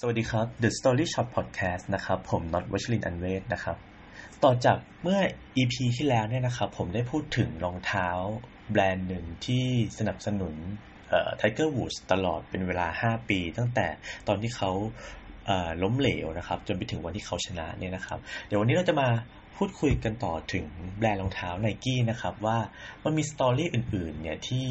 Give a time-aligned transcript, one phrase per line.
[0.00, 3.76] สวัสดีครับ The Story Shot Podcast นะครับ ผมน็อตวัชรินอันเวศนะครับ
[4.44, 5.20] ต่อจากเมื่อ
[5.56, 8.08] EP ที่แล้วเนี่ยนะครับ ผมได้พูดถึงรองเท้า
[8.72, 9.64] แบรนด์หนึ่งที่
[9.98, 10.54] สนับสนุน
[11.08, 13.86] เอ่อ Tiger Woods ตลอดเป็นเวลา 5 ปี ตั้งแต่
[14.28, 14.70] ตอนที่เขา
[15.46, 19.08] เอ่อล้มเหลวนะครับ จนไปถึงวันที่เขาชนะเนี่ยนะครับ เดี๋ยววันนี้เราจะมา
[19.56, 20.66] พูดคุยกันต่อถึง
[20.98, 22.58] แบรนด์รองเท้าไนกี้นะครับ ว่า
[23.04, 24.66] มันมี story อื่นๆเนี่ยที่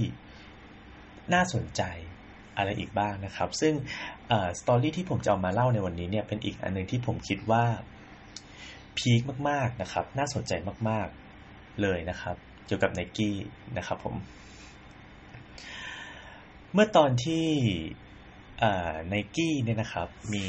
[1.34, 1.84] น่าสนใจ
[2.58, 3.74] อะไรอีกบ้างนะครับ ซึ่ง
[4.60, 7.64] story ที่ผมจะเอามาเล่าในวันนี้เนี่ยเป็นอีกอันหนึงที่ผมคิดว่า
[8.98, 10.52] peak มากๆนะครับ น่าสนใจ
[10.90, 13.36] มากๆเลยนะครับ เกี่ยวกับไนกี้
[13.78, 14.16] นะครับผม
[16.74, 17.48] เมื่อตอนที่
[19.08, 20.46] ไนกี้เนี่ยนะครับมี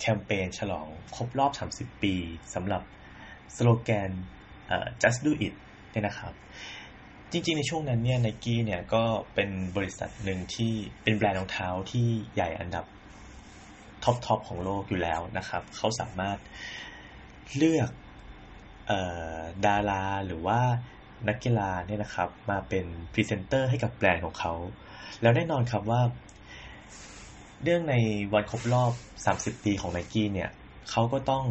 [0.00, 2.14] แคมเปญฉลองครบรอบ 30 ปี
[2.54, 2.82] สำหรับ
[3.56, 4.10] สโลแกน
[5.02, 5.54] just do it
[5.90, 6.32] เนี่ยนะครับ
[7.32, 12.84] จริงๆ ในช่วงนั้นเนี่ยไนกี้เนี่ยก็เป็นบริษัทหนึ่งที่เป็นแบรนด์รองเท้าที่ใหญ่อันดับ
[14.04, 16.38] top top ของโลกอยู่แล้วนะครับ เขาสามารถ
[17.56, 17.90] เลือก
[18.90, 18.92] เอ่
[19.36, 20.60] อดาราหรือว่า
[21.28, 24.52] นักกีฬาเนี่ยนะครับ มาเป็นพรีเซนเตอร์ให้กับแบรนด์ของเขา
[25.22, 26.02] แล้วแน่นอนครับว่า
[27.62, 27.94] เรื่องใน
[28.32, 28.92] วันครบรอบ
[29.54, 30.50] 30 ปีของไนกี้เนี่ย
[30.90, 31.44] เขาก็ต้องเอ่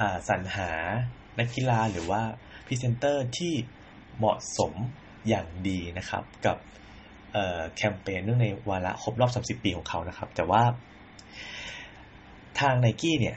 [0.00, 0.70] อสรรหา
[1.38, 2.22] นักกีฬาหรือว่า
[2.66, 3.52] พรีเซนเตอร์ที่
[4.18, 4.72] เหมาะสม
[5.28, 6.56] อย่างดีนะครับ กับ
[7.76, 10.62] แคมเปญเนื่องในวาระครบรอบ 30 ปีของเขานะครับ แต่ว่า
[12.60, 13.36] ทางไนกี้เนี่ย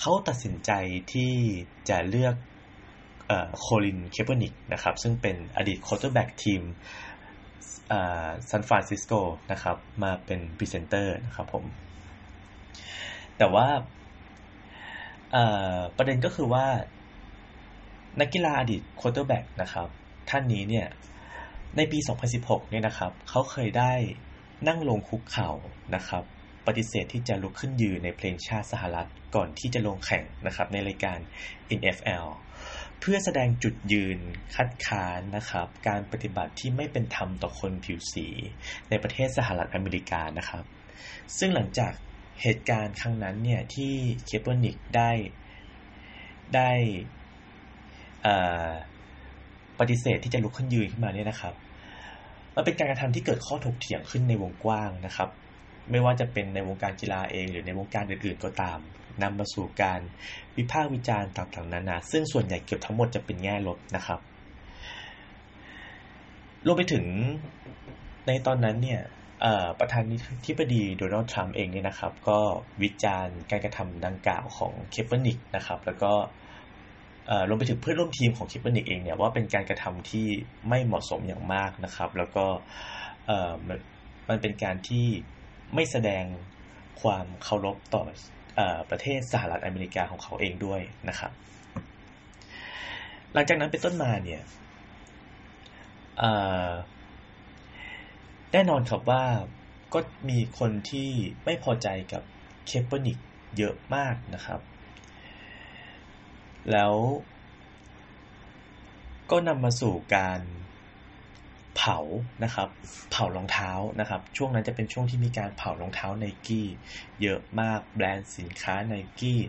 [0.00, 0.70] เขาตัดสินใจ
[1.12, 1.32] ที่
[1.88, 2.34] จะเลือก
[3.58, 6.62] โคลินเคเปอร์นิกนะครับ ซึ่งเป็นอดีต quarterback ทีม
[8.48, 9.12] ซานฟรานซิสโก
[9.52, 11.64] นะครับ มาเป็นพรีเซนเตอร์นะครับผม
[13.38, 13.66] แต่ว่า
[15.96, 16.66] ประเด็นก็คือว่า
[18.18, 19.88] นักกีฬาอดีต quarterback นะครับ
[20.30, 20.86] ท่านนี้เนี่ย
[21.76, 21.98] ในปี
[22.34, 23.92] 2016 เนี่ยนะครับ เขาเคยได้
[24.68, 25.50] นั่งลงคุกเข่า
[25.94, 26.24] นะครับ
[26.66, 31.18] ปฏิเสธที่จะลุกขึ้นยืนในเพลงชาติสหรัฐก่อนที่จะลงแข่งนะครับในรายการ
[31.80, 32.26] NFL
[33.00, 34.18] เพื่อแสดงจุดยืน
[34.56, 38.26] คัดค้านนะครับ การปฏิบัติที่ไม่เป็นธรรมต่อคนผิวสี
[38.90, 40.64] ในประเทศสหรัฐอเมริกานะครับ
[41.38, 41.92] ซึ่งหลังจาก
[42.42, 43.94] เหตุการณ์ครั้งนั้นเนี่ยที่
[44.26, 45.10] เคเปอร์นิกได้
[46.56, 46.72] ได้
[49.78, 51.54] ปฏิเสธที่จะลุกขึ้นยืนขึ้นมาเนี่ยนะครับ
[52.54, 55.28] มันเป็นการกระทำที่เกิดข้อถกเถียงขึ้นในวงกว้างนะครับ
[55.90, 58.78] ไม่ว่าจะเป็นในวงการกีฬาเอง หรือในวงการอื่นๆก็ตาม
[59.22, 60.00] นำมาสู่การ
[60.56, 64.20] วิพากษ์วิจารณ์ต่างๆนานา ซึ่งส่วนใหญ่เกือบทั้งหมดจะเป็นแง่ลบนะครับ
[66.66, 67.04] รวมไปถึง
[68.26, 69.00] ในตอนนั้นเนี่ย
[69.80, 72.38] ประธานาธิบดีโดนัลด์ทรัมป์เองเนี่ยนะครับ ก็
[72.82, 76.12] วิจารณ์การกระทำดังกล่าวของเคปเปอร์นิกนะครับ แล้วก็
[77.48, 80.26] รวมไปถึงเพื่อนร่วมทีมของเคปเปอร์นิกเองเนี่ยว่าเป็นการกระทำที่
[80.68, 82.44] ไม่เหมาะสมอย่างมากนะครับ แล้วก็
[84.28, 85.06] มันเป็นการที่
[85.74, 86.24] ไม่แสดง
[87.02, 88.04] ความเคารพต่
[88.58, 88.60] อ
[88.90, 91.32] ประเทศสหรัฐอเมริกาของเขาเองด้วยนะครับ
[93.32, 94.42] หลังจากนั้นเป็นต้นมาเนี่ย
[98.52, 99.24] แน่นอนครับว่า
[99.94, 101.10] ก็มีคนที่
[101.44, 102.22] ไม่พอใจกับ
[102.66, 103.18] เคปเปอร์นิก
[103.58, 104.60] เยอะมากนะครับ
[106.72, 106.94] แล้ว
[109.30, 110.40] ก็นำมาสู่การ
[111.76, 111.98] เผา
[112.44, 112.68] นะครับ
[113.10, 116.66] เผารองเท้านะครับ ช่วงนั้นจะเป็นช่วงที่มีการเผารองเท้าไนกี้
[117.22, 119.40] เยอะมากแบรนด์สินค้าไนกี้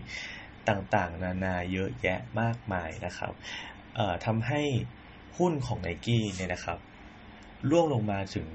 [0.70, 3.34] ต่างๆ นานาเยอะแยะมากมายนะครับ
[4.26, 4.62] ทำให้
[5.38, 6.80] หุ้นของไนกี้เนี่ยนะครับ
[7.70, 8.48] ร่วงลงมาถึง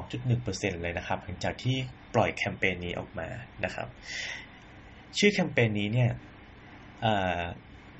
[0.00, 1.76] 2.1%เลยนะครับ หลังจากที่
[2.14, 3.28] ปล่อยแคมเปญนี้ออกมา
[3.64, 3.88] นะครับ
[5.18, 6.10] ชื่อแคมเปญนี้เนี่ย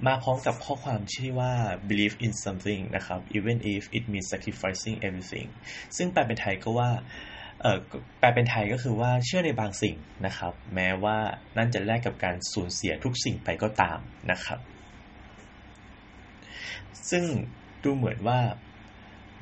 [0.07, 1.53] มาพร้อมกับข้อความชื่อว่า
[1.89, 5.49] believe in something นะครับ even if it means sacrificing everything
[5.97, 6.91] ซึ่งแปลเป็นไทยก็ว่า
[7.61, 7.79] เออ
[8.19, 9.97] แปลเป็นไทยก็คือว่าเชื่อในบางสิ่ง
[10.27, 11.17] นะครับ แม้ว่า
[11.57, 13.99] นั่นจะแลกกับการสูญเสียทุกสิ่งไปก็ตาม
[14.31, 14.59] นะครับ
[17.11, 17.25] ซึ่ง
[17.85, 18.41] ดูเหมือนว่า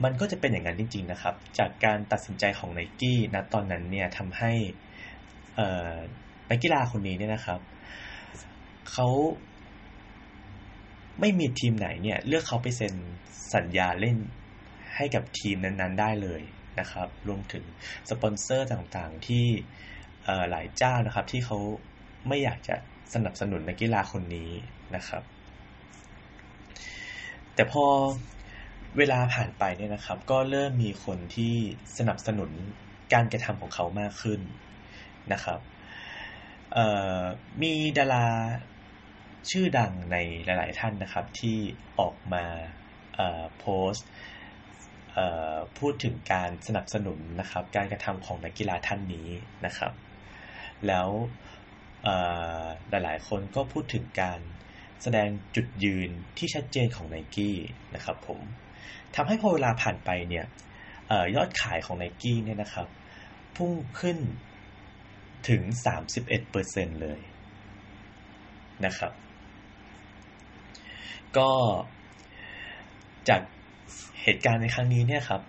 [0.05, 4.53] มันก็จะเป็นอย่างนั้นจริง ๆ นะครับ จากการตัดสินใจของไนกี้ณตอนนั้นเนี่ยทำให้
[6.51, 7.61] นักกีฬาคนนี้เนี่ยนะครับ
[8.91, 9.09] เขา
[11.25, 12.95] ไม่มีทีมไหนเนี่ยเลือกเขาไปเซ็น
[13.55, 14.17] สัญญาเล่น
[14.97, 16.43] ให้กับทีมนั้นๆ ได้เลย
[16.81, 17.65] นะครับ รวมถึง
[18.11, 19.47] สปอนเซอร์ต่างๆที่
[20.51, 21.59] หลายเจ้านะครับที่เขา
[22.29, 22.77] ไม่อยากจะ
[23.15, 24.51] สนับสนุนนักกีฬาคนนี้
[24.97, 25.23] นะครับ
[27.55, 27.85] แต่พอ
[28.99, 31.55] เวลาผ่านไปเนี่ยนะครับ ก็เริ่มมีคนที่
[31.99, 32.51] สนับสนุน
[33.13, 34.41] การกระทำของเขามากขึ้น
[35.33, 35.61] นะครับ
[37.63, 38.27] มีดารา
[39.51, 41.57] ชื่อดังในหลาย ๆ ท่านนะครับที่
[42.01, 42.45] ออกมา
[43.59, 44.09] โพสต์
[45.79, 49.29] พูดถึงการสนับสนุนนะครับการกระทำของนักกีฬาท่านนี้
[49.67, 49.93] นะครับ
[50.87, 51.09] แล้ว
[52.91, 54.41] หลาย ๆ คนก็พูดถึงการ
[55.03, 57.57] แสดงจุดยืนที่ชัดเจนของ n นกี้
[57.95, 58.41] นะครับผม
[59.15, 60.47] ทำให้พอเวลาผ่านไปเนี่ย
[61.37, 62.89] ยอดขายของ n นกี้เนี่ยนะครับ
[63.57, 64.19] พุ่งขึ้น
[65.49, 65.63] ถึง
[66.33, 67.21] 31%เลย
[68.87, 69.13] นะครับ
[71.39, 71.51] ก็
[73.29, 73.41] จาก
[74.23, 75.43] เหตุการณ์ในครั้งนี้เนี่ยครับ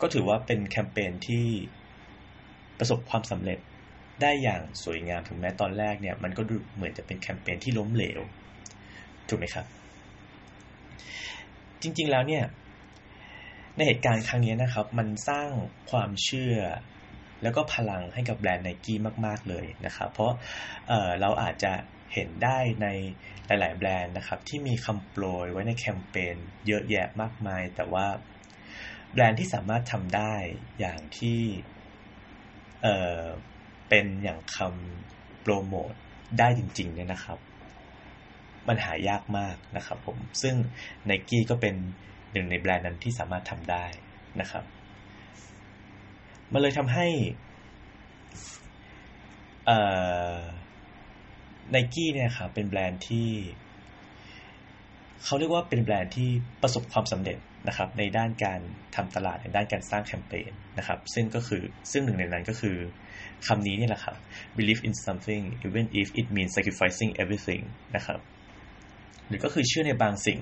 [0.00, 1.44] ก็ถือว่าเป็นแคมเปญที่
[2.78, 3.58] ประสบความสำเร็จ
[4.22, 8.20] ได้อย่างสวยงามถึงแม้ตอนแรกเนี่ย มันก็ดูเหมือนจะเป็นแคมเปญที่ล้มเหลว
[9.28, 9.66] ถูกไหมครับ
[11.82, 12.44] จริงๆแล้วเนี่ย
[13.76, 15.50] ในเหตุการณ์ครั้งนี้นะครับ มันสร้าง
[15.90, 16.56] ความเชื่อ
[17.42, 20.32] แล้วก็พลังให้กับแบรนด์ไนกี้มาก ๆ เลยนะครับ เพราะ
[20.88, 21.72] เเราอาจจะ
[22.14, 22.86] เห็นได้ใน
[23.46, 26.36] หลาย ๆ แบรนด์นะครับ ที่มีคำโปรยไว้ในแคมเปญ
[26.66, 28.06] เยอะแยะมากมาย แต่ว่า
[29.12, 30.34] แบรนด์ที่สามารถทำได้
[30.80, 31.40] อย่างที่
[33.88, 35.92] เป็นอย่างคำโปรโมท
[36.38, 37.38] ได้จริง ๆ เนี่ยนะครับ
[38.68, 40.54] มันหายากมากนะครับผม ซึ่ง
[41.08, 41.74] n นกี้ก็เป็น
[42.32, 43.84] หนึ่งในแบรนด์นั้นที่สามารถทำได้
[44.40, 44.64] นะครับ
[46.52, 47.06] มันเลยทำให้
[49.68, 50.38] อ่า
[51.70, 53.28] ไนกี้เนี่ยครับเป็นแบรนด์ที่
[55.24, 56.28] เขาเรียกว่าเป็นแบรนด์ที่
[56.62, 58.60] ประสบความสำเร็จนะครับในด้านการ
[58.96, 62.76] ทำตลาดในด้านการสร้างแคมเปญนะครับ ซึ่งก็คือซึ่งหนึ่งในนั้นก็คือ
[63.46, 64.16] คำนี้เนี่ยแหละครับ
[64.56, 67.62] believe in something even if it means sacrificing everything
[67.96, 68.20] นะครับ
[69.28, 70.40] หรือก็คือเชื่อในบางสิ่ง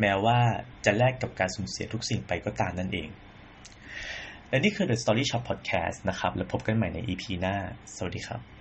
[0.00, 0.38] แม้ว่า
[0.84, 3.08] จะแลกกับการสูญเสียทุกสิ่งไปก็ตามนั่นเอง
[4.48, 7.54] และนี่คือ The Story Shop Podcast นะครับ แล้วพบกันใหม่ใน EP หน้า
[7.96, 8.53] สวัสดีครับ